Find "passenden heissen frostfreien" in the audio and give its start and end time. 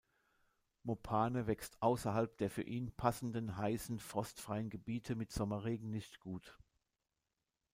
2.91-4.71